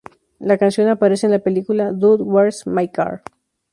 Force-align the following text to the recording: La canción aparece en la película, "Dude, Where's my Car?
La 0.39 0.57
canción 0.57 0.87
aparece 0.87 1.27
en 1.27 1.31
la 1.33 1.37
película, 1.43 1.91
"Dude, 1.91 2.23
Where's 2.23 2.65
my 2.65 2.87
Car? 2.89 3.21